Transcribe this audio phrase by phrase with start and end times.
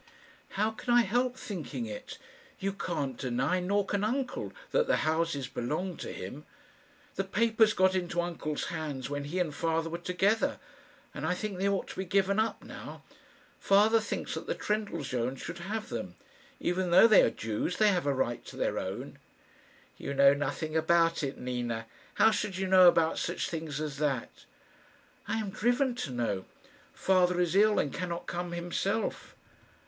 [0.57, 2.17] "How can I help thinking it?
[2.57, 6.43] You can't deny, nor can uncle, that the houses belong to him.
[7.17, 10.57] The papers got into uncle's hands when he and father were together,
[11.13, 13.03] and I think they ought to be given up now.
[13.59, 16.15] Father thinks that the Trendellsohns should have them.
[16.59, 19.19] Even though they are Jews, they have a right to their own."
[19.97, 21.85] "You know nothing about it, Nina.
[22.15, 24.45] How should you know about such things as that?"
[25.27, 26.45] "I am driven to know.
[26.91, 29.35] Father is ill, and cannot come himself."